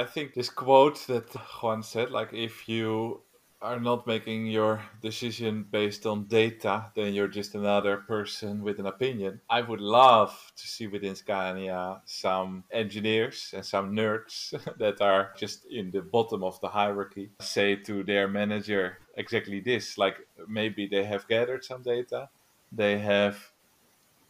[0.00, 1.28] I think this quote that
[1.60, 3.20] Juan said, like if you
[3.60, 8.86] are not making your decision based on data, then you're just another person with an
[8.86, 9.42] opinion.
[9.50, 15.66] I would love to see within Scania some engineers and some nerds that are just
[15.66, 19.98] in the bottom of the hierarchy say to their manager exactly this.
[19.98, 20.16] Like
[20.48, 22.30] maybe they have gathered some data,
[22.72, 23.36] they have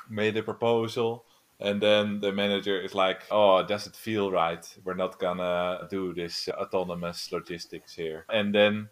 [0.08, 1.24] made a proposal.
[1.60, 4.64] And then the manager is like, "Oh, does it feel right?
[4.84, 8.88] We're not gonna do this autonomous logistics here." And then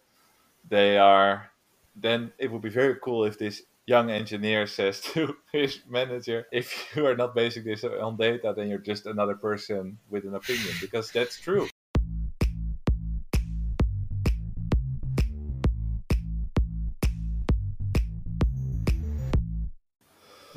[0.67, 1.51] they are
[1.95, 6.95] then it would be very cool if this young engineer says to his manager if
[6.95, 10.73] you are not basing this on data then you're just another person with an opinion
[10.79, 11.67] because that's true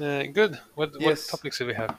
[0.00, 0.58] Uh, good.
[0.74, 1.26] What, Yes.
[1.28, 1.96] what topics do we have?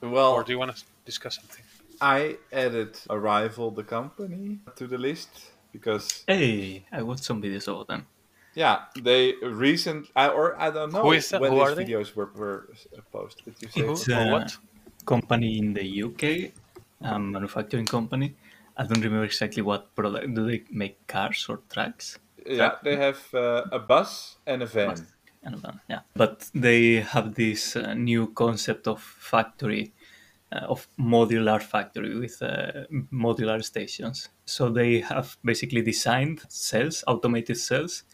[0.00, 1.64] well Or do you want to discuss something?
[2.00, 5.28] i added arrival the company to the list
[5.72, 8.06] because Hey, I watched some videos about them.
[8.54, 11.40] yeah they recent I, or i don't know Who is that?
[11.40, 11.84] when Who these are they?
[11.84, 12.68] videos were, were
[13.12, 14.56] posted Did you say It's a what?
[15.06, 16.52] company in the UK,
[17.02, 18.34] a manufacturing company.
[18.76, 20.34] I don't remember exactly what product.
[20.34, 22.18] Do they make cars or trucks?
[22.46, 25.06] yeah they have uh, a bus and a van
[25.88, 29.92] Yeah, but they have this uh, new concept of factory,
[30.52, 34.28] uh, of modular factory with uh, modular stations.
[34.46, 38.04] So they have basically designed cells, automated cells,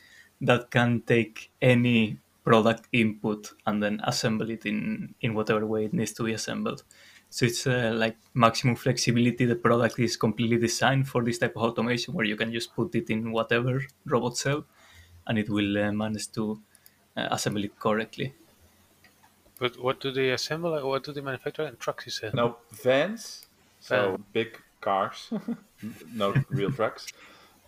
[0.41, 5.93] that can take any product input and then assemble it in in whatever way it
[5.93, 6.83] needs to be assembled.
[7.29, 9.45] So it's uh, like maximum flexibility.
[9.45, 12.95] The product is completely designed for this type of automation, where you can just put
[12.95, 14.65] it in whatever robot cell,
[15.27, 16.61] and it will uh, manage to
[17.17, 18.35] Uh, assemble it correctly.
[19.59, 20.73] But what do they assemble?
[20.89, 21.65] What do they manufacture?
[21.65, 22.35] And trucks, you said.
[22.35, 23.47] No, vans.
[23.81, 24.25] So Van.
[24.33, 25.31] big cars,
[26.15, 27.07] no real trucks,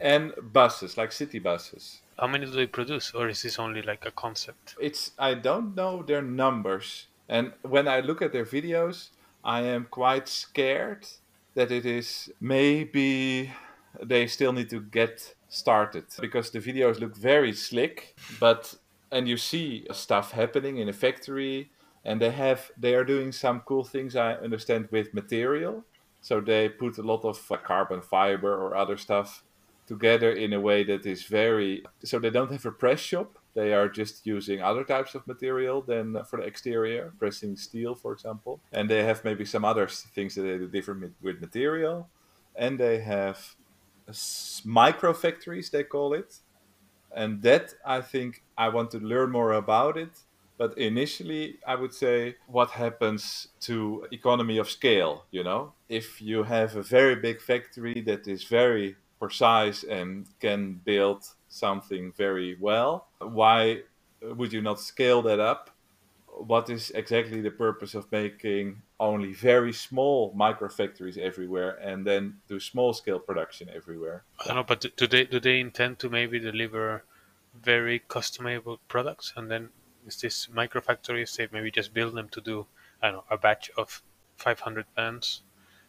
[0.00, 2.00] and buses like city buses.
[2.18, 4.76] How many do they produce, or is this only like a concept?
[4.80, 9.08] It's I don't know their numbers, and when I look at their videos,
[9.42, 11.06] I am quite scared
[11.54, 13.52] that it is maybe
[14.02, 18.74] they still need to get started because the videos look very slick, but
[19.12, 21.70] and you see stuff happening in a factory
[22.04, 25.84] and they have they are doing some cool things I understand with material.
[26.20, 29.44] So they put a lot of uh, carbon fiber or other stuff
[29.86, 33.38] together in a way that is very so they don't have a press shop.
[33.54, 38.12] They are just using other types of material than for the exterior pressing steel for
[38.12, 38.60] example.
[38.72, 42.08] And they have maybe some other things that they do different with material.
[42.56, 43.56] And they have
[44.64, 46.40] micro factories they call it
[47.14, 50.18] and that i think i want to learn more about it.
[50.58, 55.72] But initially i would say what happens to economy of scale you know?
[55.88, 62.12] If you have a very big factory that is very precise and can build something
[62.16, 63.82] very well why
[64.22, 65.70] would you not scale that up
[66.46, 72.40] what is exactly the purpose of making only very small micro factories everywhere and then
[72.48, 76.10] do small scale production everywhere I don't know, but do- they do they intend to
[76.10, 77.04] maybe deliver
[77.54, 79.70] very customizable products, and then
[80.06, 82.66] is this micro microfactories they maybe just build them to do
[83.00, 84.02] I don't know a batch of
[84.36, 85.42] 500 bands,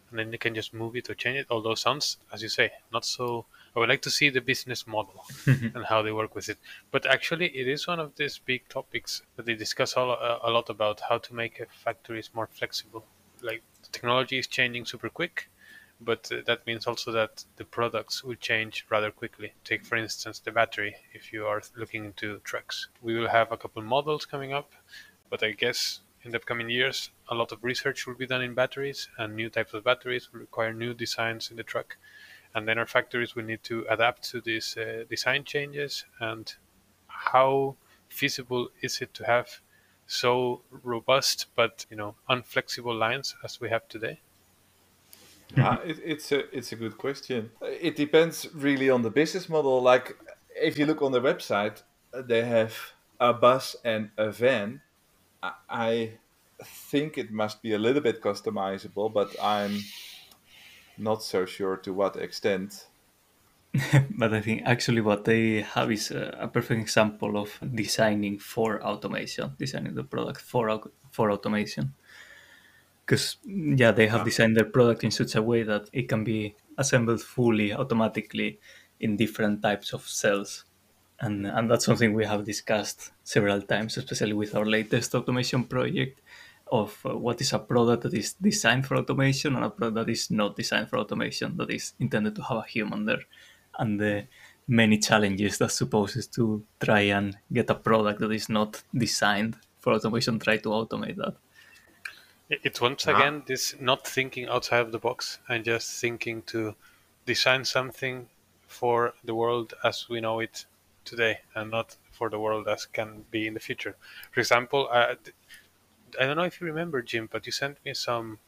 [0.10, 1.48] and then they can just move it or change it.
[1.50, 3.46] Although sounds, as you say, not so.
[3.76, 6.60] I would like to see the business model and how they work with it.
[6.92, 10.52] But actually, it is one of these big topics that they discuss all, uh, a
[10.52, 13.06] lot about how to make factories more flexible.
[13.42, 15.50] Like the technology is changing super quick,
[16.00, 19.54] but uh, that means also that the products will change rather quickly.
[19.64, 20.96] Take, for instance, the battery.
[21.14, 24.72] If you are looking into trucks, we will have a couple models coming up,
[25.30, 28.54] but I guess in the upcoming years, a lot of research will be done in
[28.54, 31.98] batteries, and new types of batteries will require new designs in the truck.
[32.56, 36.06] And then our factories will need to adapt to these uh, design changes.
[36.20, 36.54] And
[37.08, 37.76] how
[38.10, 39.62] feasible is it to have
[40.06, 44.20] so robust but you know unflexible lines as we have today?
[45.58, 47.52] Uh, it, it's a it's a good question.
[47.62, 49.82] It depends really on the business model.
[49.82, 50.18] Like
[50.56, 52.76] if you look on the website, they have
[53.20, 54.82] a bus and a van.
[55.70, 56.14] I
[56.64, 59.80] think it must be a little bit customizable, but I'm
[60.98, 62.88] not so sure to what extent.
[64.18, 68.84] but I think actually what they have is a, a perfect example of designing for
[68.84, 71.96] automation, designing the product for for automation.
[73.06, 74.24] Because yeah, they have Ah.
[74.24, 78.60] designed their product in such a way that it can be assembled fully automatically
[79.00, 80.64] in different types of cells,
[81.20, 86.22] and and that's something we have discussed several times, especially with our latest automation project.
[86.72, 90.10] Of uh, what is a product that is designed for automation and a product that
[90.12, 93.24] is not designed for automation, that is intended to have a human there,
[93.78, 94.28] and the
[94.68, 99.94] many challenges that supposes to try and get a product that is not designed for
[99.94, 101.36] automation, try to automate that.
[102.50, 103.16] It's once Ah.
[103.16, 106.76] again this not thinking outside of the box and just thinking to
[107.26, 108.30] design something
[108.68, 110.66] for the world as we know it
[111.06, 113.96] today and not for the world as can be in the future.
[114.32, 115.16] For example, I,
[116.20, 118.40] I don't know if you remember, Jim, but you sent me some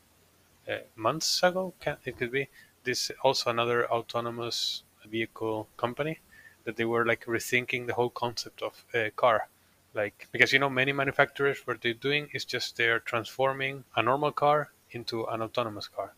[0.69, 2.49] uh, months ago, can, it could be,
[2.83, 6.19] this also another autonomous vehicle company
[6.65, 9.47] that they were like rethinking the whole concept of a car.
[9.93, 14.31] Like because you know many manufacturers what they're doing is just they're transforming a normal
[14.31, 16.13] car into an autonomous car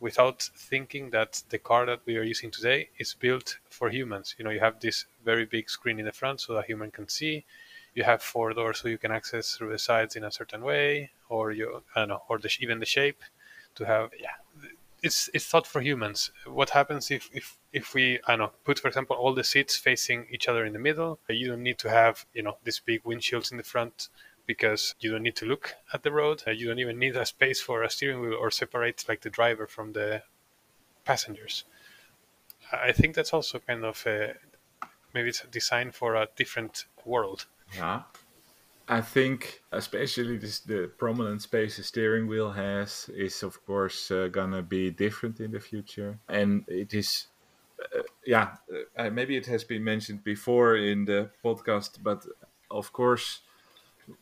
[0.00, 4.34] without thinking that the car that we are using today is built for humans.
[4.38, 7.08] You know you have this very big screen in the front so a human can
[7.08, 7.44] see
[7.94, 11.10] you have four doors so you can access through the sides in a certain way
[11.28, 13.22] or you I don't know or the, even the shape
[13.76, 14.36] to have yeah
[15.02, 16.30] it's it's thought for humans.
[16.46, 19.76] What happens if, if if we I don't know put for example all the seats
[19.76, 21.18] facing each other in the middle?
[21.28, 24.08] You don't need to have you know these big windshields in the front
[24.46, 26.42] because you don't need to look at the road.
[26.46, 29.66] You don't even need a space for a steering wheel or separate like the driver
[29.66, 30.22] from the
[31.04, 31.64] passengers.
[32.72, 34.34] I think that's also kind of a,
[35.14, 37.46] maybe it's designed for a different world.
[37.76, 38.02] Yeah.
[38.88, 44.28] I think especially this the prominent space the steering wheel has is of course uh,
[44.28, 47.28] gonna be different in the future, and it is.
[47.80, 48.56] Uh, yeah,
[48.98, 52.26] uh, maybe it has been mentioned before in the podcast, but
[52.70, 53.40] of course,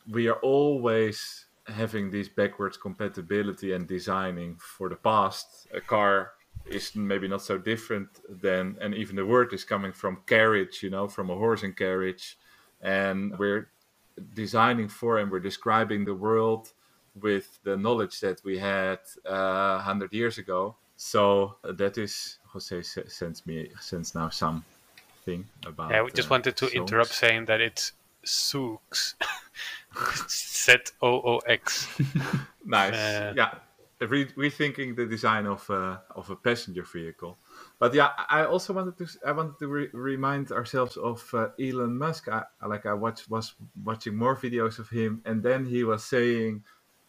[0.07, 5.67] we are always having this backwards compatibility and designing for the past.
[5.73, 6.31] A car
[6.65, 8.09] is maybe not so different
[8.41, 11.75] than, and even the word is coming from carriage, you know, from a horse and
[11.75, 12.37] carriage,
[12.81, 13.67] and we're
[14.35, 16.71] designing for and we're describing the world
[17.21, 20.75] with the knowledge that we had uh, 100 years ago.
[20.97, 25.91] So uh, that is, Jose s- sends me sends now something about.
[25.91, 26.75] Yeah, we just uh, wanted to songs.
[26.75, 27.93] interrupt saying that it's
[28.25, 29.15] Zoox.
[30.29, 31.87] Z O O X.
[32.65, 32.93] Nice.
[32.93, 33.55] Uh, yeah,
[34.01, 37.37] Re- rethinking the design of uh, of a passenger vehicle.
[37.79, 41.97] But yeah, I also wanted to I wanted to re- remind ourselves of uh, Elon
[41.97, 42.27] Musk.
[42.27, 46.63] I, like I watch, was watching more videos of him, and then he was saying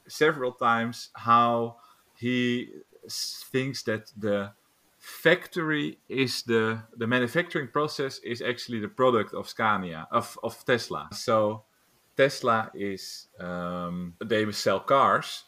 [0.06, 1.76] several times how
[2.14, 2.68] he
[3.08, 4.52] thinks that the
[4.98, 11.08] factory is the the manufacturing process is actually the product of Scania of of Tesla.
[11.12, 11.64] So
[12.16, 15.44] Tesla is um, they sell cars,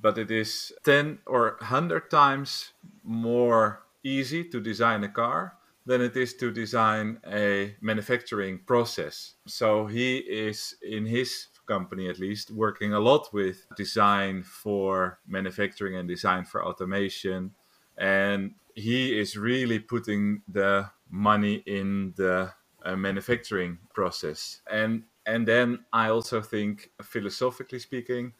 [0.00, 2.72] but it is ten or hundred times
[3.04, 5.56] more easy to design a car
[5.86, 9.34] than it is to design a manufacturing process.
[9.46, 15.96] So he is in his company at least working a lot with design for manufacturing
[15.96, 17.52] and design for automation
[17.96, 22.52] and he is really putting the money in the
[22.84, 28.32] uh, manufacturing process and and then i also think philosophically speaking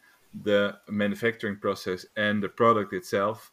[0.43, 3.53] the manufacturing process and the product itself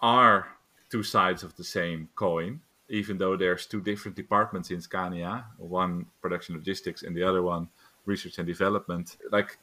[0.00, 0.55] are
[0.90, 6.06] two sides of the same coin even though there's two different departments in scania one
[6.22, 7.68] production logistics and the other one
[8.06, 9.16] research and development.
[9.30, 9.58] Like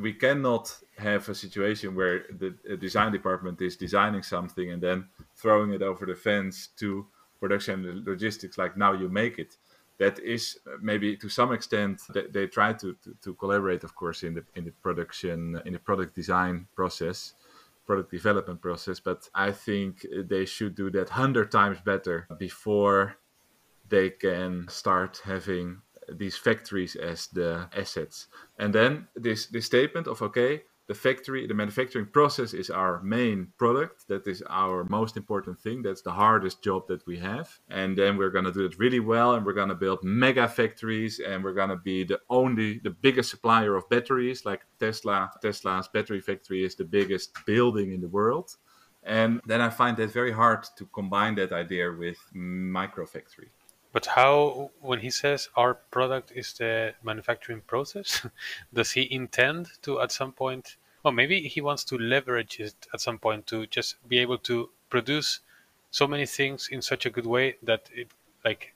[0.00, 5.72] we cannot have a situation where the design department is designing something and then throwing
[5.72, 7.06] it over the fence to
[7.40, 9.56] production and logistics like now you make it.
[9.98, 14.24] That is maybe to some extent they, they try to, to, to collaborate of course
[14.24, 17.34] in the in the production in the product design process
[17.86, 23.16] product development process but i think they should do that 100 times better before
[23.88, 28.28] they can start having these factories as the assets.
[28.58, 33.48] And then this this statement of okay, the factory, the manufacturing process is our main
[33.58, 34.06] product.
[34.08, 35.82] That is our most important thing.
[35.82, 37.58] That's the hardest job that we have.
[37.70, 41.42] And then we're gonna do it really well, and we're gonna build mega factories, and
[41.42, 44.44] we're gonna be the only, the biggest supplier of batteries.
[44.44, 48.56] Like Tesla, Tesla's battery factory is the biggest building in the world.
[49.02, 53.48] And then I find that very hard to combine that idea with microfactory.
[53.94, 58.26] But how, when he says our product is the manufacturing process,
[58.74, 63.00] does he intend to at some point, or maybe he wants to leverage it at
[63.00, 65.38] some point to just be able to produce
[65.92, 68.08] so many things in such a good way that it
[68.44, 68.74] like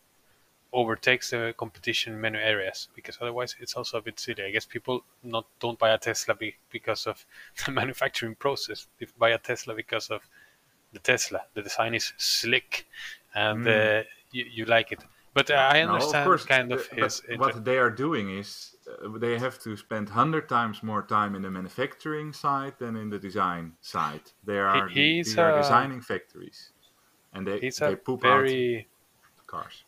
[0.73, 2.87] overtakes the competition in many areas?
[2.95, 4.45] Because otherwise, it's also a bit silly.
[4.45, 7.27] I guess people not don't buy a Tesla be, because of
[7.67, 8.87] the manufacturing process.
[9.01, 10.21] They buy a Tesla because of
[10.93, 11.43] the Tesla.
[11.55, 12.87] The design is slick,
[13.35, 15.05] and uh, you, you like it.
[15.35, 17.23] But uh, I No, understand kind of the- his.
[17.23, 21.35] but what they are doing is uh, they have to spend hundred times more time
[21.35, 24.23] in the manufacturing side than in the design side.
[24.45, 26.73] They are, he's, they are uh, designing factories,
[27.33, 29.85] and they they a poop very out cars.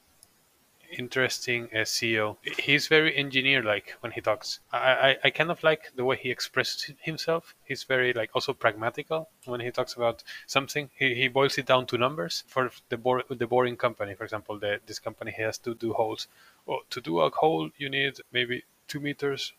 [0.99, 2.37] Interesting uh, CEO.
[2.59, 4.61] He's very engineer-like when he talks.
[4.73, 7.55] I, I, I kind of like the way he expresses himself.
[7.65, 10.91] He's very like also pragmatical when he talks about something.
[10.97, 12.45] He, he boils it down to numbers.
[12.47, 16.29] For the the boring company, for example, the, this company has to do holes.
[16.69, 19.53] Oh, to do a hole, you need maybe two meters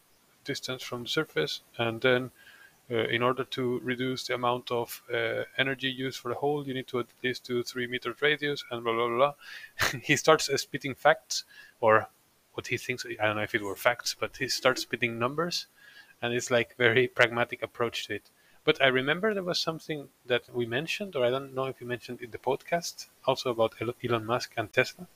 [0.44, 2.32] distance from the surface, and then
[2.92, 6.74] uh, in order to reduce the amount of uh, energy used for the hole, you
[6.74, 9.34] need to at least do three meters radius and blah blah blah.
[10.04, 11.46] he starts uh, spitting facts
[11.80, 12.08] or
[12.54, 13.06] what he thinks.
[13.06, 15.68] I don't know if it were facts, but he starts spitting numbers,
[16.22, 18.30] and it's like very pragmatic approach to it.
[18.64, 21.88] But I remember there was something that we mentioned, or I don't know if you
[21.88, 25.08] mentioned in the podcast, also about Elon Musk and Tesla.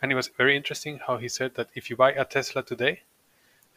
[0.00, 3.02] And it was very interesting how he said that if you buy a Tesla today,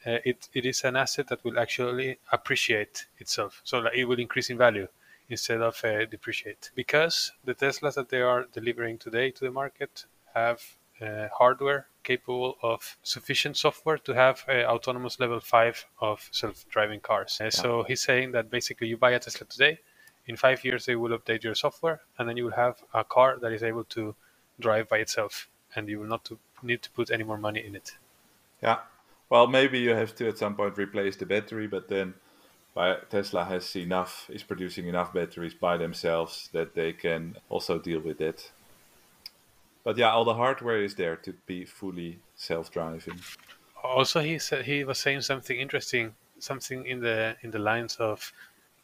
[0.05, 3.61] uh, it, it is an asset that will actually appreciate itself.
[3.63, 4.87] So like, it will increase in value
[5.29, 6.71] instead of uh, depreciate.
[6.75, 10.61] Because the Teslas that they are delivering today to the market have
[11.01, 17.39] uh, hardware capable of sufficient software to have uh, autonomous level 5 of self-driving cars.
[17.39, 19.79] Uh, So he's saying that basically you buy a Tesla today,
[20.27, 23.37] in five years they will update your software, and then you will have a car
[23.41, 24.15] that is able to
[24.59, 27.75] drive by itself, and you will not to need to put any more money in
[27.75, 27.97] it.
[28.61, 28.79] Yeah.
[29.31, 32.15] Well, maybe you have to at some point replace the battery, but then
[33.09, 38.19] Tesla has enough is producing enough batteries by themselves that they can also deal with
[38.19, 38.51] it.
[39.85, 43.21] But yeah, all the hardware is there to be fully self-driving.
[43.83, 48.33] also he said he was saying something interesting something in the in the lines of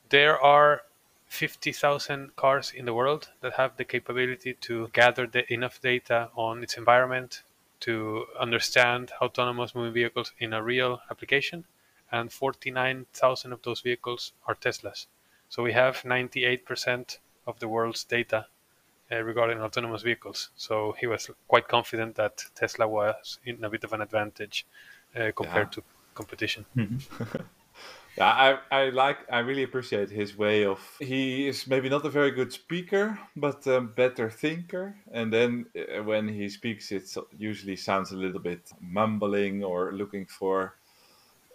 [0.10, 0.82] there are
[1.28, 6.64] 50,000 cars in the world that have the capability to gather the, enough data on
[6.64, 7.44] its environment
[7.82, 11.66] to understand autonomous moving vehicles in a real application
[12.12, 15.08] and 49,000 of those vehicles are Teslas
[15.50, 18.48] so we have 98% of the world's data
[19.12, 20.50] uh, regarding autonomous vehicles.
[20.56, 24.66] So he was quite confident that Tesla was in a bit of an advantage
[25.16, 25.82] uh, compared Yeah.
[25.82, 26.66] to competition.
[28.18, 30.80] Yeah, I, I like, I really appreciate his way of.
[31.00, 34.96] He is maybe not a very good speaker, but a better thinker.
[35.12, 40.26] And then uh, when he speaks, it usually sounds a little bit mumbling or looking
[40.26, 40.78] for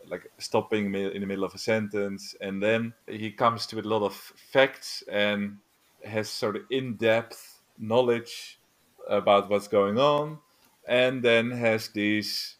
[0.08, 2.36] like stopping in the middle of a sentence.
[2.40, 5.58] And then he comes to a lot of facts and
[6.04, 8.60] has sort of in depth knowledge
[9.08, 10.38] about what's going on.
[10.86, 12.56] And then has these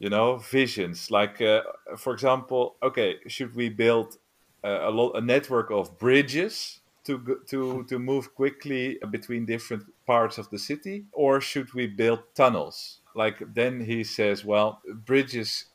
[0.00, 1.10] you know visions.
[1.10, 1.62] Like uh,
[1.96, 4.18] for example okay should we build
[4.64, 10.38] uh, a lot a network of bridges to to to move quickly between different parts
[10.38, 11.04] of the city?
[11.12, 13.00] Or should we build tunnels?
[13.14, 15.66] Like then he says well bridges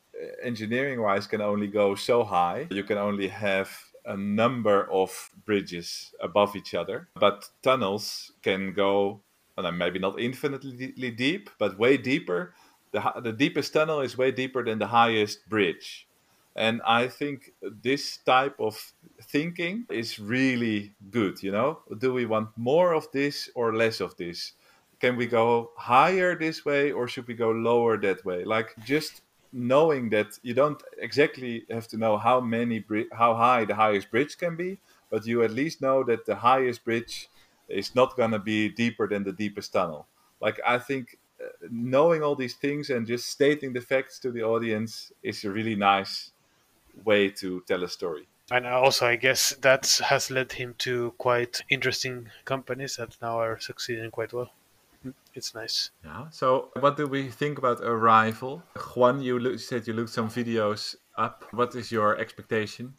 [0.42, 2.66] engineering wise can only go so high.
[2.70, 3.70] You can only have
[4.04, 7.08] a number of bridges above each other.
[7.14, 9.20] But tunnels can go
[9.56, 12.54] and well, maybe not infinitely deep but way deeper
[12.96, 16.06] the, the deepest tunnel is way deeper than the highest bridge.
[16.56, 21.42] And I think this type of thinking is really good.
[21.42, 24.52] You know, do we want more of this or less of this?
[24.98, 28.44] Can we go higher this way or should we go lower that way?
[28.44, 29.20] Like just
[29.52, 34.38] knowing that you don't exactly have to know how many how high the highest bridge
[34.38, 34.78] can be,
[35.10, 37.28] but you at least know that the highest bridge
[37.68, 40.06] is not going to be deeper than the deepest tunnel.
[40.40, 41.18] Like I think
[41.70, 45.74] knowing all these things and just stating the facts to the audience is a really
[45.74, 46.32] nice
[47.04, 48.26] way to tell a story.
[48.50, 53.58] And also, I guess that has led him to quite interesting companies that now are
[53.58, 54.50] succeeding quite well.
[55.02, 55.10] Hmm.
[55.34, 55.90] It's nice.
[56.04, 56.30] Yeah.
[56.30, 58.62] So, what do we think about Arrival?
[58.94, 61.44] Juan, you loo- said you looked some videos up.
[61.50, 62.94] What is your expectation?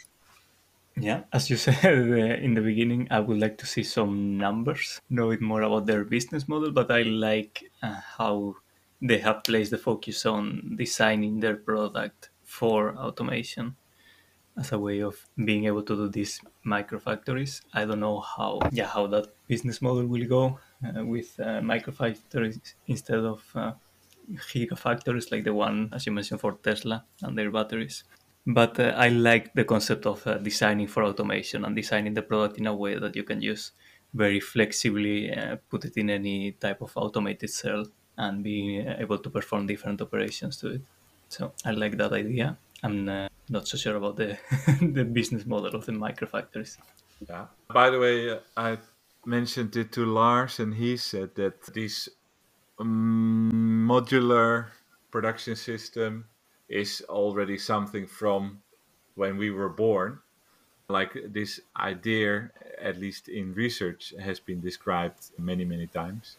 [1.00, 5.00] Yeah, as you said uh, in the beginning, I would like to see some numbers,
[5.10, 8.56] know it more about their business model, but I like uh, how
[9.01, 13.75] they have placed the focus on designing their product for automation
[14.58, 17.62] as a way of being able to do these microfactories.
[17.74, 22.75] I don't know how, yeah, how that business model will go uh, with uh, microfactories
[22.88, 23.74] instead of uh,
[24.51, 28.04] gigafactories like the one, as you mentioned, for Tesla and their batteries.
[28.48, 32.58] But uh, I like the concept of uh, designing for automation and designing the product
[32.58, 33.74] in a way that you can use
[34.13, 37.86] very flexibly, uh, put it in any type of automated cell,
[38.18, 40.82] and be able to perform different operations to it.
[41.27, 42.58] So I like that idea.
[42.84, 44.38] I'm uh, not so sure about the
[44.82, 46.77] the business model of the microfactories.
[47.27, 47.48] Yeah.
[47.74, 48.77] By the way, uh, I
[49.25, 52.08] mentioned it to Lars, and he said that this
[52.80, 54.68] um, modular
[55.12, 56.25] production system
[56.70, 58.62] is already something from
[59.16, 60.20] when we were born.
[60.90, 66.38] Like this idea, at least in research, has been described many, many times.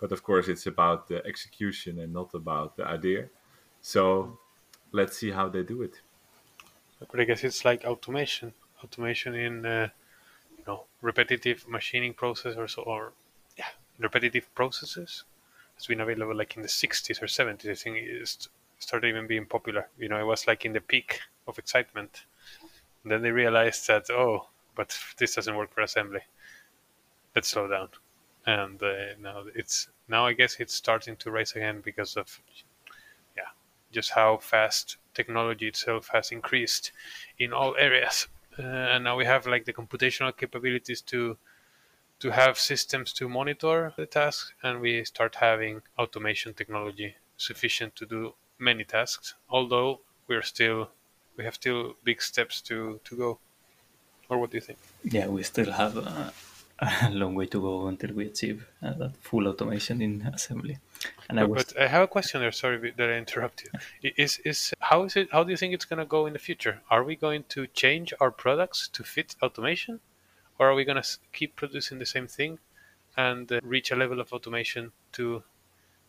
[0.00, 3.28] But of course, it's about the execution and not about the idea.
[3.82, 4.38] So
[4.92, 6.00] let's see how they do it.
[7.10, 8.52] But I guess it's like automation,
[8.84, 9.88] automation in uh,
[10.58, 13.12] you know repetitive machining processes or
[13.56, 15.24] yeah repetitive processes.
[15.76, 17.70] It's been available like in the 60s or 70s.
[17.70, 19.88] I think it started even being popular.
[19.98, 22.24] You know, it was like in the peak of excitement.
[23.02, 26.20] And then they realized that oh, but this doesn't work for assembly.
[27.34, 27.88] Let's slow down.
[28.46, 32.40] And uh, now it's now I guess it's starting to rise again because of
[33.36, 33.50] yeah,
[33.92, 36.92] just how fast technology itself has increased
[37.38, 38.28] in all areas.
[38.58, 41.36] Uh, and now we have like the computational capabilities to
[42.18, 48.04] to have systems to monitor the tasks, and we start having automation technology sufficient to
[48.04, 49.34] do many tasks.
[49.48, 50.90] Although we're still
[51.36, 53.38] we have still big steps to to go.
[54.28, 54.78] Or what do you think?
[55.02, 56.30] Yeah, we still have uh,
[56.80, 60.78] a long way to go until we achieve uh, that full automation in assembly.
[61.28, 61.64] And but I, was...
[61.64, 62.52] but I have a question there.
[62.52, 63.68] Sorry that I interrupted.
[64.02, 64.12] you.
[64.16, 65.28] Is is how is it?
[65.32, 66.80] How do you think it's going to go in the future?
[66.90, 70.00] Are we going to change our products to fit automation,
[70.58, 72.58] or are we going to keep producing the same thing
[73.16, 75.42] and uh, reach a level of automation to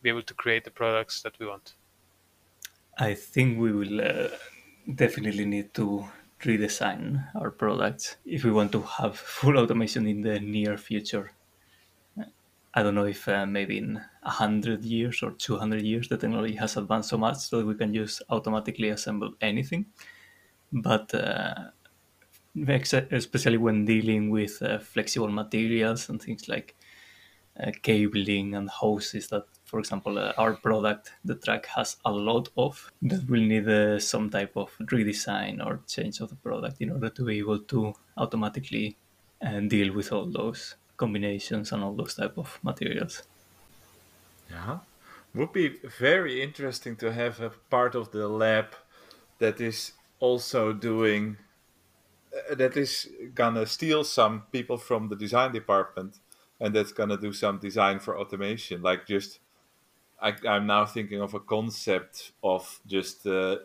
[0.02, 1.74] be able to create the products that we want?
[2.96, 4.30] I think we will uh,
[4.94, 6.08] definitely need to
[6.40, 11.32] redesign our products if we want to have full automation in the near future.
[12.74, 16.76] I don't know if uh, maybe in 100 years or 200 years the technology has
[16.76, 19.92] advanced so much that we can just automatically assemble anything.
[20.72, 21.70] But uh,
[23.10, 26.76] especially when dealing with uh, flexible materials and things like
[27.60, 32.50] uh, cabling and hoses that for example, uh, our product, the track has a lot
[32.58, 36.90] of that will need uh, some type of redesign or change of the product in
[36.90, 38.98] order to be able to automatically
[39.40, 43.22] uh, deal with all those combinations and all those type of materials.
[44.50, 44.80] Yeah,
[45.34, 48.66] would be very interesting to have a part of the lab
[49.38, 51.38] that is also doing
[52.50, 56.18] uh, that is gonna steal some people from the design department
[56.60, 59.40] and that's gonna do some design for automation like just
[60.22, 63.62] I, am now thinking of a concept of just the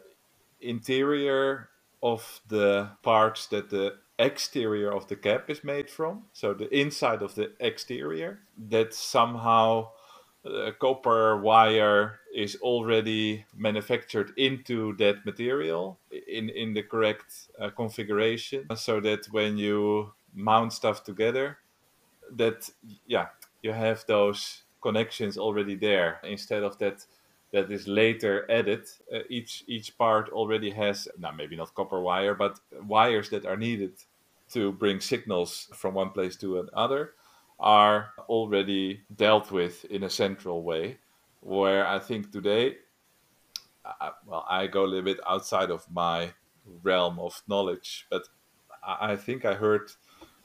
[0.59, 1.69] interior
[2.01, 6.23] of the parts that the exterior of the cap is made from.
[6.33, 8.39] So the inside of the exterior
[8.69, 9.89] that somehow
[10.45, 18.65] uh, copper wire is already manufactured into that material in in the correct uh, configuration
[18.75, 21.57] so that when you mount stuff together
[22.35, 22.69] that
[23.07, 23.27] yeah
[23.61, 27.05] you have those connections already there instead of that
[27.51, 28.85] that is later added.
[29.13, 33.57] Uh, each each part already has now maybe not copper wire, but wires that are
[33.57, 33.93] needed
[34.51, 37.13] to bring signals from one place to another
[37.59, 40.97] are already dealt with in a central way.
[41.41, 42.77] Where I think today,
[43.85, 46.33] I, well, I go a little bit outside of my
[46.83, 48.27] realm of knowledge, but
[48.85, 49.91] I, I think I heard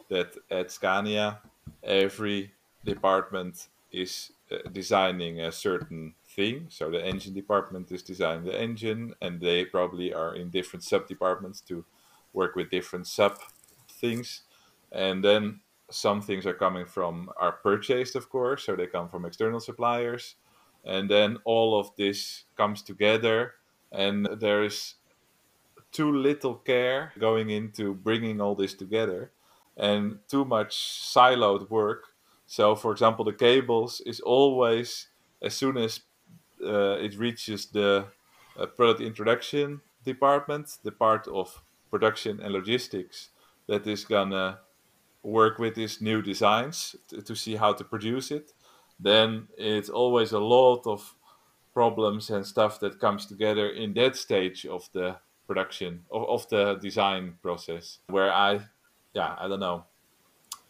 [0.09, 1.41] that at Scania
[1.83, 2.53] every
[2.85, 6.67] department is uh, designing a certain thing.
[6.69, 11.07] So the engine department is designing the engine, and they probably are in different sub
[11.07, 11.85] departments to
[12.33, 13.39] work with different sub
[13.89, 14.43] things.
[14.91, 19.25] And then some things are coming from are purchased, of course, so they come from
[19.25, 20.37] external suppliers.
[20.85, 23.55] And then all of this comes together,
[23.93, 24.95] and there is
[25.93, 29.31] too little care going into bringing all this together,
[29.77, 32.12] and too much siloed work
[32.53, 35.09] so, for example, the cables is always
[35.41, 36.01] as soon as
[36.63, 38.05] uh, it reaches the
[38.59, 43.31] uh, product introduction department, the part of production and logistics
[43.69, 44.59] that is gonna
[45.23, 48.53] work with these new designs to, to see how to produce it.
[49.01, 51.15] Then it's always a lot of
[51.73, 56.75] problems and stuff that comes together in that stage of the production of, of the
[56.75, 58.61] design process where I
[59.15, 59.87] yeah I don't know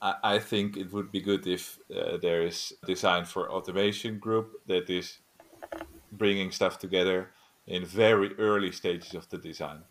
[0.02, 4.90] I, think it would be good if uh, there is design for automation group that
[4.90, 5.18] is
[6.10, 7.30] bringing stuff together
[7.68, 9.82] in very early stages of the design.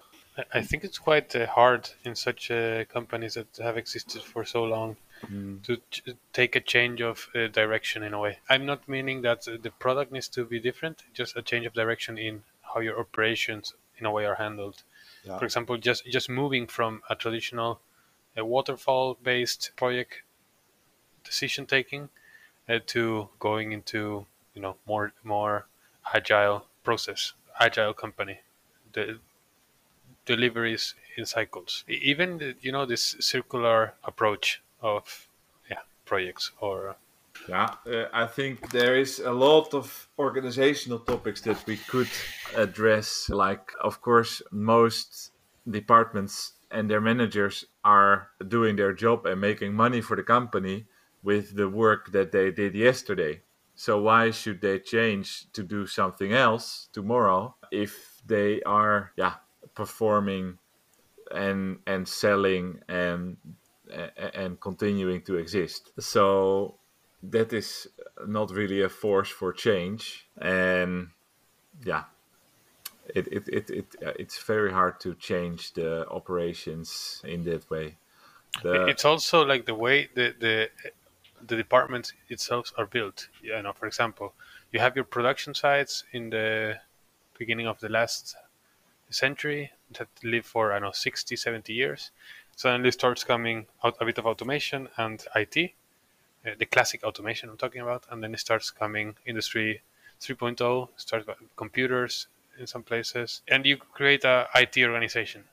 [0.54, 4.64] I think it's quite uh, hard in such uh, companies that have existed for so
[4.64, 5.62] long mm.
[5.64, 8.40] to ch- take a change of uh, direction in a way.
[8.50, 12.18] I'm not meaning that the product needs to be different, just a change of direction
[12.18, 14.84] in how your operations in a way are handled.
[15.24, 15.38] Yeah.
[15.38, 17.80] For example, just just moving from a traditional
[18.38, 20.24] a waterfall based project
[21.24, 22.10] decision taking
[22.70, 25.66] uh, to going into you know more more
[26.14, 28.40] agile process agile company
[28.94, 29.20] the
[30.26, 31.84] deliveries in cycles.
[31.88, 35.28] Even you know this circular approach of
[35.70, 36.96] yeah projects or
[37.50, 42.10] yeah, uh, I think there is a lot of organizational topics that we could
[42.56, 43.30] address.
[43.30, 45.32] Like, of course, most
[45.68, 50.86] departments and their managers are doing their job and making money for the company
[51.24, 53.42] with the work that they did yesterday.
[53.76, 59.36] So why should they change to do something else tomorrow if they are yeah
[59.74, 60.58] performing
[61.34, 63.38] and and selling and
[64.36, 65.92] and continuing to exist.
[66.00, 66.76] So
[67.24, 67.88] that is
[68.28, 71.10] not really a force for change and
[71.84, 72.04] yeah
[73.08, 77.98] it, it, it, it uh, it's very hard to change the operations in that way.
[78.64, 80.70] The, it's also like the way the the
[81.46, 83.30] the departments itself are built.
[83.42, 84.34] You know for example
[84.72, 86.80] you have your production sites in the
[87.38, 88.36] beginning of the last
[89.10, 92.12] century that live for i don't know 60 70 years.
[92.56, 95.74] Suddenly starts coming out a bit of automation and it
[96.46, 99.82] uh, the classic automation I'm talking about, and then it starts coming industry
[100.20, 102.28] 3.0, starts computers
[102.62, 105.46] in some places, and you create a IT organization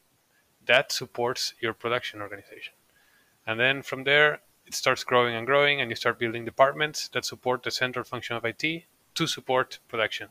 [0.66, 2.74] that supports your production organization,
[3.46, 7.24] and then from there it starts growing and growing, and you start building departments that
[7.24, 10.28] support the central function of IT to support production.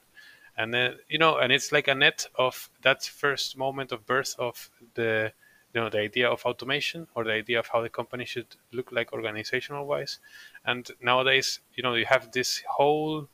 [0.56, 4.36] And then you know, and it's like a net of that first moment of birth
[4.40, 5.34] of the
[5.74, 8.92] you know the idea of automation or the idea of how the company should look
[8.92, 10.20] like organizational wise
[10.66, 13.28] and nowadays you know you have this whole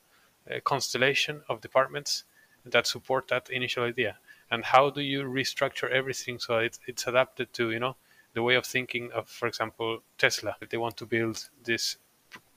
[0.50, 2.24] uh, constellation of departments
[2.64, 4.16] that support that initial idea
[4.50, 7.96] and how do you restructure everything so it's, it's adapted to you know
[8.34, 11.96] the way of thinking of for example tesla if they want to build this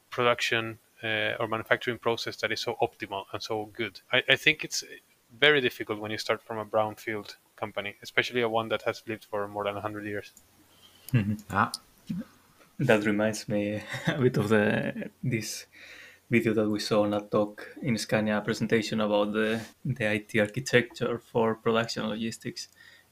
[0.09, 4.63] production uh, or manufacturing process that is so optimal and so good I, I think
[4.63, 4.83] it's
[5.39, 9.25] very difficult when you start from a brownfield company, especially a one that has lived
[9.25, 10.31] for more than 100 years.
[11.13, 11.35] Mm-hmm.
[11.51, 11.71] Ah.
[12.79, 15.65] That reminds me a bit of the this
[16.29, 21.17] video that we saw on a talk in Scania presentation about the, the IT architecture
[21.19, 22.67] for production logistics,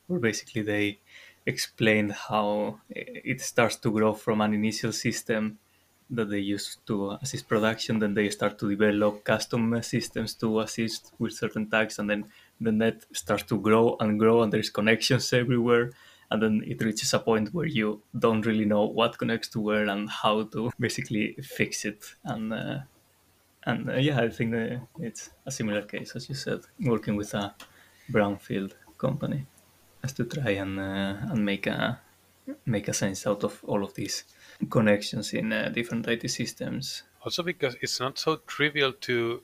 [0.07, 0.99] where basically they
[1.45, 5.57] explained how it starts to grow from an initial system
[6.09, 7.99] that they use to assist production.
[7.99, 12.25] Then they start to develop custom systems to assist with certain tasks, and then
[12.59, 15.91] the net starts to grow and grow, and there's connections everywhere.
[16.31, 19.87] And then it reaches a point where you don't really know what connects to where
[19.87, 22.03] and how to basically fix it.
[22.23, 22.79] And uh,
[23.65, 27.33] and uh, yeah, I think uh, it's a similar case as you said, working with
[27.33, 27.55] a
[28.11, 29.45] brownfield company,
[30.03, 31.99] as to try and uh, and make a
[32.65, 34.23] make a sense out of all of these
[34.69, 37.03] connections in uh, different IT systems.
[37.23, 39.41] Also, because it's not so trivial to,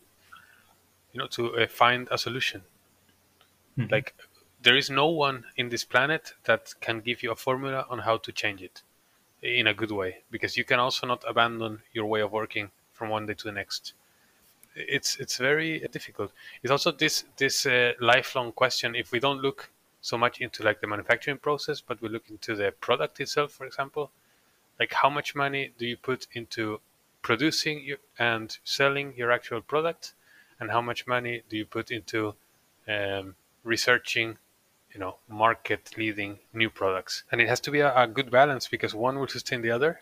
[1.11, 2.61] you know, to uh, find a solution.
[3.77, 3.91] Mm-hmm.
[3.91, 4.13] Like,
[4.61, 8.17] there is no one in this planet that can give you a formula on how
[8.17, 8.83] to change it
[9.41, 10.23] in a good way.
[10.29, 13.51] Because you can also not abandon your way of working from one day to the
[13.51, 13.93] next.
[14.75, 16.31] It's it's very difficult.
[16.63, 18.95] It's also this this uh, lifelong question.
[18.95, 19.69] If we don't look
[20.01, 23.65] so much into like the manufacturing process, but we look into the product itself, for
[23.65, 24.11] example,
[24.79, 26.79] like how much money do you put into
[27.21, 30.13] producing your, and selling your actual product
[30.59, 32.33] and how much money do you put into
[32.87, 34.37] um, researching
[34.93, 38.67] you know market leading new products and it has to be a, a, good balance
[38.67, 40.01] because one will sustain the other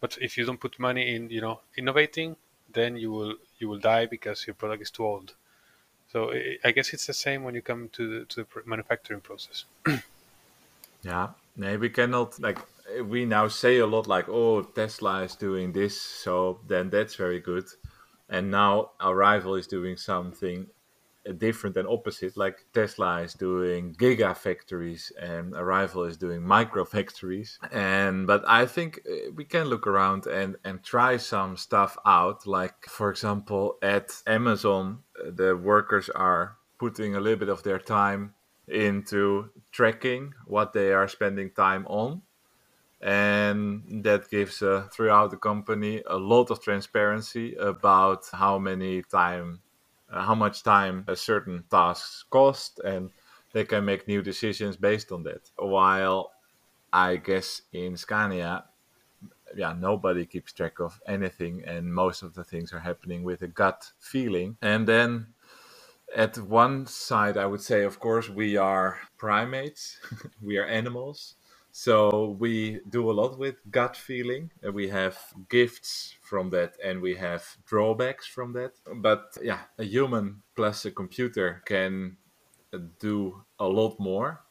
[0.00, 2.36] but if you don't put money in you know innovating
[2.72, 5.34] then you will you will die because your product is too old
[6.12, 6.32] so
[6.64, 9.64] i guess it's the same when you come to the, to the manufacturing process
[11.02, 12.58] yeah no, we cannot like
[13.04, 17.40] we now say a lot like, oh, Tesla is doing this, so then that's very
[17.40, 17.64] good.
[18.28, 20.66] And now Arrival is doing something
[21.38, 22.36] different and opposite.
[22.36, 27.58] Like Tesla is doing gigafactories, and Arrival is doing micro factories.
[27.70, 32.46] And but I think uh, we can look around and and try some stuff out.
[32.46, 37.78] Like for example, at Amazon, uh, the workers are putting a little bit of their
[37.78, 38.34] time
[38.68, 42.22] into tracking what they are spending time on
[43.02, 49.60] and that gives uh, throughout the company a lot of transparency about how many time
[50.12, 53.10] Uh, how much time a certain tasks cost and
[53.52, 55.50] they can make new decisions based on that.
[55.56, 56.32] While
[56.94, 58.64] i guess in scania
[59.56, 63.48] yeah nobody keeps track of anything and most of the things are happening with a
[63.48, 64.58] gut feeling.
[64.60, 65.28] And then
[66.14, 69.98] at one side i would say of course we are primates.
[70.42, 71.36] We are animals
[71.72, 74.50] so we do a lot with gut feeling.
[74.72, 78.72] We have gifts from that and we have drawbacks from that.
[78.94, 82.18] But yeah, a human plus a computer can
[83.00, 84.42] do a lot more.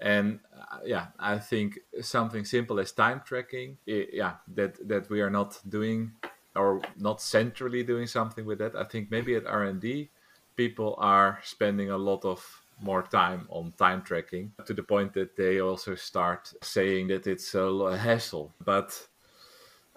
[0.00, 5.30] And uh, yeah, I think something simple as time tracking, yeah, that that we are
[5.30, 6.12] not doing
[6.56, 8.74] or not centrally doing something with that.
[8.74, 10.10] I think maybe at R and D,
[10.56, 15.36] people are spending a lot of more time on time tracking to the point that
[15.36, 18.54] they also start saying that it's a hassle.
[18.64, 19.08] But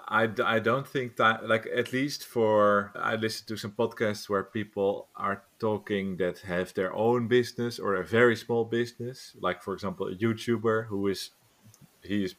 [0.10, 4.43] I, I don't think that like at least for I listen to some podcasts where
[4.43, 9.73] people are talking that have their own business or a very small business like for
[9.73, 11.32] example a YouTuber who is
[12.04, 12.36] he is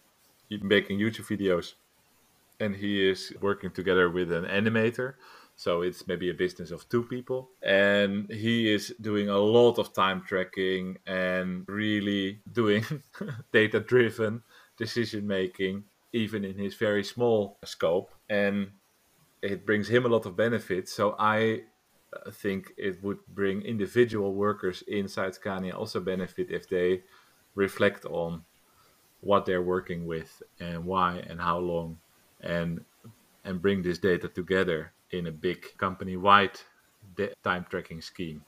[0.49, 1.75] making YouTube videos
[2.59, 5.15] and he is working together with an animator
[5.59, 7.51] so it's maybe a business of two people.
[7.65, 12.85] And he is doing a lot of time tracking and really doing
[13.53, 14.45] data driven
[14.77, 18.13] decision making even in his very small scope.
[18.31, 18.71] And
[19.43, 20.93] it brings him a lot of benefits.
[20.93, 21.63] So i
[22.15, 27.03] uh, think it would bring individual workers inside scania also benefit if they
[27.55, 28.45] reflect on
[29.21, 31.99] what they're working with and why and how long
[32.41, 32.83] and
[33.45, 36.59] and bring this data together in a big company wide
[37.45, 38.45] time tracking scheme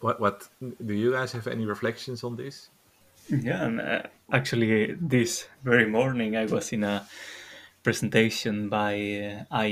[0.00, 2.70] what what do you guys have any reflections on this
[3.28, 7.06] Yeah, and uh, actually, this very morning I was in a
[7.82, 9.62] presentation by uh,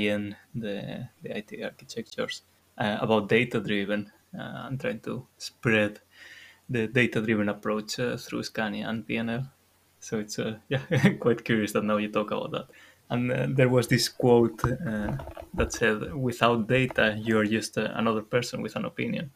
[0.55, 2.41] the, the IT architectures,
[2.77, 5.99] uh, about data driven uh, and trying to spread
[6.69, 9.51] the data driven approach uh, through Scania and PNL.
[9.99, 10.81] So it's uh, yeah
[11.19, 12.67] quite curious that now you talk about that.
[13.09, 15.17] And uh, there was this quote uh,
[15.53, 19.31] that said, "Without data, you are just uh, another person with an opinion."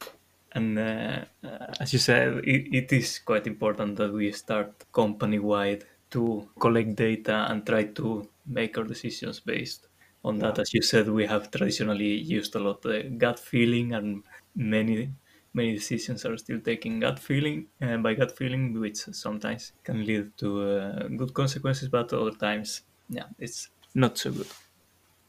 [0.53, 5.39] And uh, uh, as you said, it, it is quite important that we start company
[5.39, 9.87] wide to collect data and try to make our decisions based
[10.23, 10.57] on that.
[10.57, 14.23] As you said, we have traditionally used a lot the gut feeling, and
[14.55, 15.13] many
[15.53, 20.37] many decisions are still taking gut feeling uh, by gut feeling, which sometimes can lead
[20.37, 24.47] to uh, good consequences, but other times, yeah, it's not so good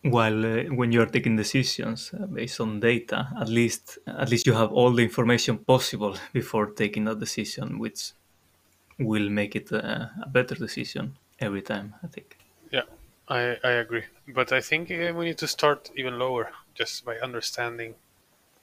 [0.05, 4.53] while uh, when you're taking decisions uh, based on data at least at least you
[4.53, 8.13] have all the information possible before taking that decision which
[8.99, 12.39] will make it uh, a better decision every time i think
[12.71, 12.85] Yeah,
[13.29, 14.05] I, I agree.
[14.27, 17.95] But I think uh, we need to start even lower just by understanding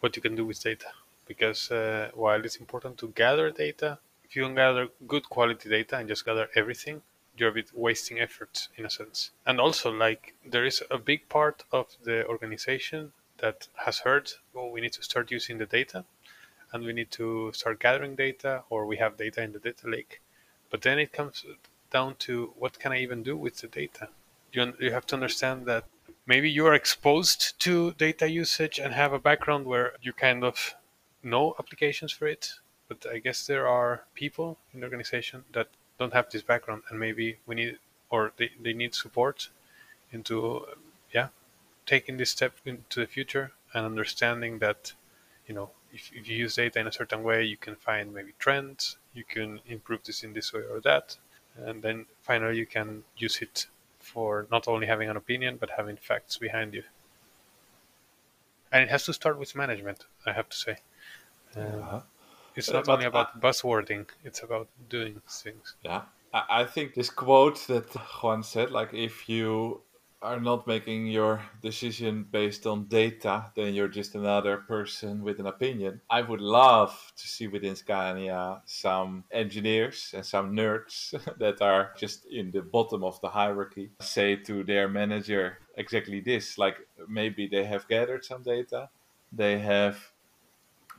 [0.01, 0.91] what you can do with data.
[1.27, 5.97] Because uh, while it's important to gather data, if you don't gather good quality data
[5.97, 7.03] and just gather everything,
[7.37, 9.31] you're a bit wasting effort in a sense.
[9.45, 14.69] And also, like, there is a big part of the organization that has heard, well,
[14.69, 16.05] we need to start using the data
[16.71, 20.21] and we need to start gathering data or we have data in the data lake.
[20.69, 21.45] But then it comes
[21.91, 24.09] down to what can I even do with the data?
[24.51, 25.85] You, you have to understand that
[26.25, 30.75] maybe you are exposed to data usage and have a background where you kind of
[31.23, 32.53] know applications for it.
[32.87, 35.67] But I guess there are people in the organization that
[35.99, 37.77] don't have this background and maybe we need
[38.09, 39.49] or they, they need support
[40.11, 40.65] into
[41.13, 41.27] yeah
[41.85, 44.93] taking this step into the future and understanding that
[45.47, 48.33] you know if, if you use data in a certain way you can find maybe
[48.39, 51.17] trends you can improve this in this way or that
[51.57, 53.67] and then finally you can use it
[53.99, 56.83] for not only having an opinion but having facts behind you.
[58.71, 60.77] And it has to start with management i have to say.
[61.55, 62.01] Uh,
[62.55, 66.01] it's not only about buzzwording it's about doing things Yeah,
[66.33, 67.87] I, I think this quote that
[68.21, 69.81] Juan said, like if you
[70.21, 75.45] are not making your decision based on data, then you're just another person with an
[75.45, 76.01] opinion.
[76.09, 82.25] I would love to see within Scania some engineers and some nerds that are just
[82.25, 86.57] in the bottom of the hierarchy say to their manager exactly this.
[86.57, 88.89] Like maybe they have gathered some data,
[89.31, 90.11] they have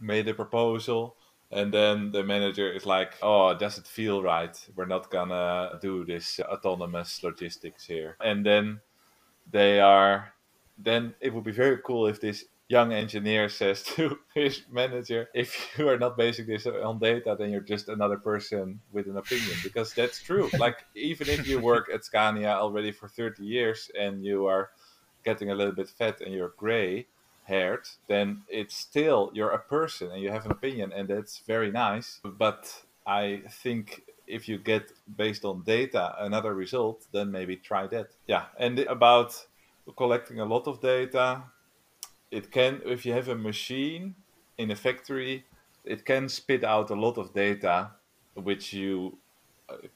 [0.01, 1.16] made a proposal,
[1.51, 4.57] and then the manager is like, "Oh, does it feel right?
[4.75, 8.81] We're not gonna do this autonomous logistics here." And then
[9.51, 10.33] they are.
[10.79, 15.79] Then it would be very cool if this young engineer says to his manager, "If
[15.79, 19.57] you are not basing this on data, then you're just another person with an opinion."
[19.63, 20.51] Because that's true.
[20.59, 24.71] like even if you work at Scania already for thirty years and you are
[25.25, 27.07] getting a little bit fat and you're gray
[27.47, 31.71] haired, then it's still you're a person and you have an opinion, and that's very
[31.71, 32.21] nice.
[32.25, 38.09] But I think if you get based on data another result, then maybe try that.
[38.27, 39.47] Yeah, and about
[39.97, 41.43] collecting a lot of data,
[42.31, 44.15] it can if you have a machine
[44.59, 45.45] in a factory,
[45.85, 47.91] it can spit out a lot of data,
[48.35, 49.19] which you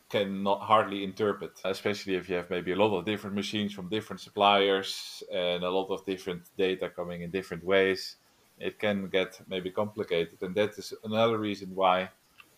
[0.08, 4.20] cannot hardly interpret, especially if you have maybe a lot of different machines from different
[4.20, 8.16] suppliers and a lot of different data coming in different ways.
[8.58, 10.42] it can get maybe complicated.
[10.42, 12.10] And that is another reason why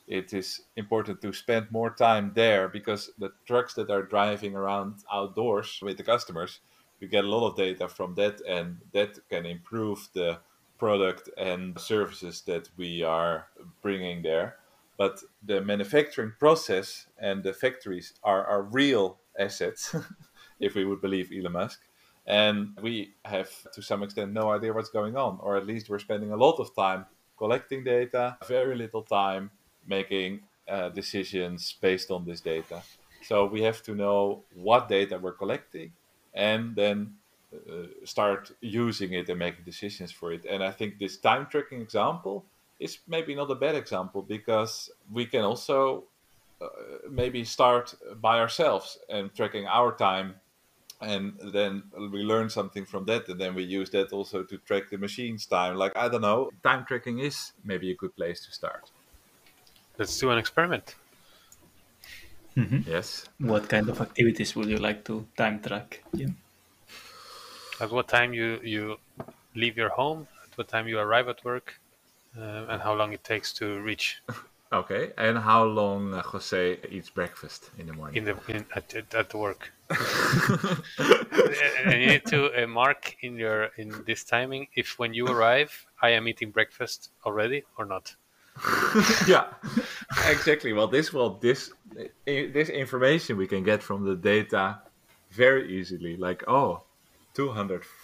[0.09, 4.95] it is important to spend more time there because the trucks that are driving around
[5.13, 6.61] outdoors with the customers,
[7.01, 10.39] we get a lot of data from that, and that can improve the
[10.79, 13.47] product and services that we are
[13.81, 14.57] bringing there.
[14.97, 19.95] But the manufacturing process and the factories are, real assets,
[20.61, 21.81] if we would believe Elon Musk.
[22.27, 25.99] And we have, to some extent, no idea what's going on, or at least we're
[25.99, 29.51] spending a lot of time collecting data, very little time
[29.87, 32.83] making uh, decisions based on this data.
[33.23, 35.93] So we have to know what data we're collecting
[36.35, 37.15] and then
[37.55, 40.45] uh, start using it and making decisions for it.
[40.45, 42.45] And I think this time tracking example
[42.83, 46.09] is maybe not a bad example because we can also
[46.61, 46.69] uh,
[47.11, 50.41] maybe start by ourselves and tracking our time
[51.01, 54.91] and then we learn something from that and then we use that also to track
[54.91, 58.53] the machine's time like i don't know time tracking is maybe a good place to
[58.53, 58.93] start
[59.99, 60.97] Let's do an experiment.
[62.57, 62.85] Mhm.
[62.87, 66.03] yes What kind of activities would you like to time track?
[66.17, 66.37] Jim?
[67.79, 68.97] At what time you you
[69.55, 70.29] leave your home?
[70.43, 71.82] At what time you arrive at work?
[72.39, 74.23] Uh, and how long it takes to reach
[74.73, 79.15] okay and how long uh, jose eats breakfast in the morning in the in, at,
[79.15, 79.71] at, work.
[80.99, 85.85] and you need to uh, mark in your in this timing if when you arrive,
[86.01, 88.15] I am eating breakfast already or not.
[89.27, 89.47] yeah
[90.27, 91.73] exactly well this will this
[92.27, 94.79] this information we can get from the data
[95.31, 96.83] very easily like oh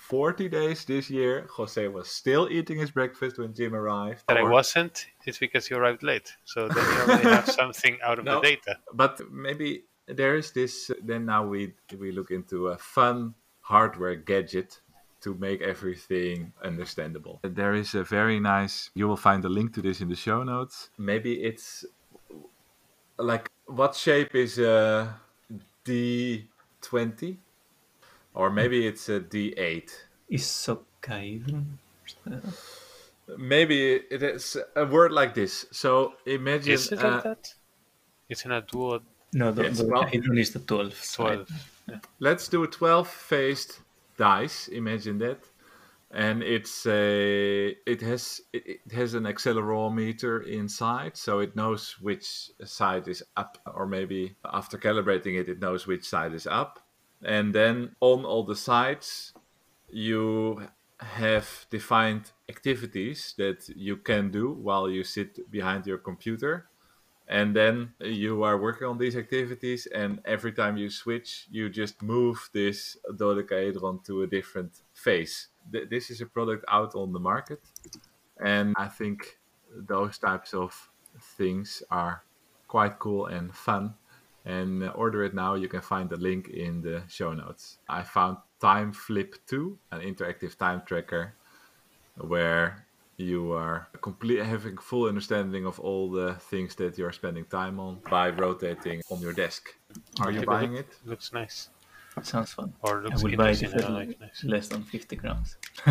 [0.08, 4.42] 240 days this year jose was still eating his breakfast when jim arrived That I
[4.42, 5.06] wasn't.
[5.26, 6.28] It's because you arrived late.
[6.44, 8.40] So then you already have something out of No.
[8.40, 8.78] the data.
[8.94, 14.80] but maybe there is this then now we we look into a fun hardware gadget
[15.20, 19.82] to make everything understandable there is a very nice you will find a link to
[19.82, 21.84] this in the show notes maybe it's
[23.18, 25.14] like what shape is a
[25.84, 27.36] d20
[28.38, 29.90] or maybe it's a d8
[30.30, 31.64] Icosahedron?
[33.36, 33.78] maybe
[34.10, 37.54] it is a word like this so imagine Is it uh, like that?
[38.28, 39.00] It's in a duo
[39.34, 40.94] No, the, Yes, the well- hydron is the 12.
[40.94, 41.46] side.
[41.86, 42.00] 12.
[42.20, 43.80] let's do a 12 faced
[44.16, 45.40] dice imagine that
[46.10, 52.50] and it's a it has it it has an accelerometer inside so it knows which
[52.64, 56.80] side is up or maybe after calibrating it it knows which side is up
[57.24, 59.32] and then on all the sides
[59.90, 60.62] you
[61.00, 66.66] have defined activities that you can do while you sit behind your computer
[67.28, 72.02] and then you are working on these activities and every time you switch you just
[72.02, 75.48] move this dodecahedron to a different face.
[75.70, 77.60] Th- this is a product out on the market
[78.40, 79.38] and i think
[79.76, 80.90] those types of
[81.36, 82.22] things are
[82.66, 83.94] quite cool and fun
[84.48, 88.02] and uh, order it now you can find the link in the show notes i
[88.02, 91.34] found TimeFlip 2 an interactive time tracker
[92.16, 92.84] where
[93.18, 97.98] you are complete having full understanding of all the things that you're spending time on
[98.08, 99.74] by rotating on your desk.
[100.20, 100.86] Are you buying it?
[101.04, 101.68] Looks nice.
[102.22, 102.72] Sounds fun.
[102.82, 103.80] Or I looks will buy it interesting.
[103.80, 104.44] if I like nice.
[104.44, 105.56] less than 50 grams.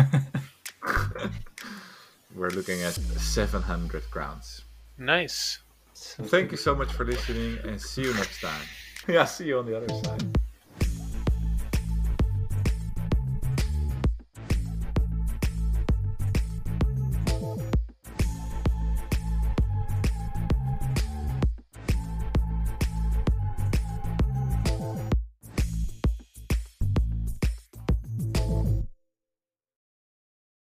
[2.34, 4.62] We're looking at 700 crowns.
[4.96, 5.58] Nice.
[6.00, 8.62] So Thank you so much for listening and see you next time.
[9.08, 10.38] Yeah, see you on the other side.